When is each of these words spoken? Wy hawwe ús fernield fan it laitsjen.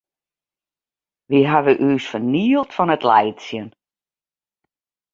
Wy 1.29 1.39
hawwe 1.49 1.73
ús 1.89 2.05
fernield 2.11 2.69
fan 2.75 2.93
it 2.95 3.07
laitsjen. 3.09 3.67